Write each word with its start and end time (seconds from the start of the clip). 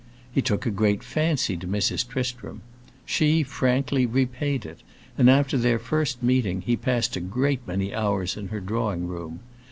He 0.33 0.41
took 0.41 0.65
a 0.65 0.71
great 0.71 1.03
fancy 1.03 1.55
to 1.57 1.67
Mrs. 1.67 2.07
Tristram; 2.07 2.61
she 3.05 3.43
frankly 3.43 4.07
repaid 4.07 4.65
it, 4.65 4.79
and 5.15 5.29
after 5.29 5.59
their 5.59 5.77
first 5.77 6.23
meeting 6.23 6.61
he 6.61 6.75
passed 6.75 7.15
a 7.15 7.19
great 7.21 7.59
many 7.67 7.93
hours 7.93 8.35
in 8.35 8.47
her 8.47 8.59
drawing 8.61 9.07
room. 9.07 9.41